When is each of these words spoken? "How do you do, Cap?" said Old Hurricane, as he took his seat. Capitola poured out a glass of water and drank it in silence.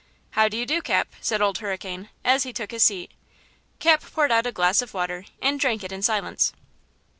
"How 0.31 0.47
do 0.47 0.57
you 0.57 0.65
do, 0.65 0.81
Cap?" 0.81 1.09
said 1.21 1.43
Old 1.43 1.59
Hurricane, 1.59 2.09
as 2.25 2.41
he 2.41 2.51
took 2.51 2.71
his 2.71 2.81
seat. 2.81 3.11
Capitola 3.77 4.11
poured 4.15 4.31
out 4.31 4.47
a 4.47 4.51
glass 4.51 4.81
of 4.81 4.95
water 4.95 5.25
and 5.43 5.59
drank 5.59 5.83
it 5.83 5.91
in 5.91 6.01
silence. 6.01 6.53